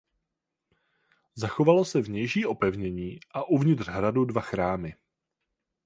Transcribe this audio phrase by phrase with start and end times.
[1.35, 4.95] Zachovalo se vnější opevnění a uvnitř hradu dva chrámy.